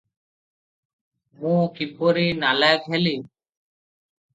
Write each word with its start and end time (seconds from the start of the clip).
ମୁଁ 1.43 1.53
କିପରି 1.77 2.27
ନାଲାଏକ 2.43 2.97
ହେଲି? 2.99 3.17